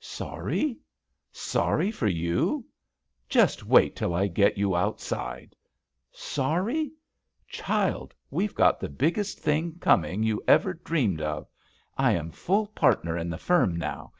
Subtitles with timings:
[0.00, 0.78] "Sorry?
[1.32, 2.64] Sorry for you?
[3.28, 5.54] Just wait till I get you outside.
[6.10, 6.90] Sorry?
[7.46, 11.46] Child, we've got the biggest thing coming you ever dreamed of
[11.96, 14.10] 1 I am fuU partner in the firm now.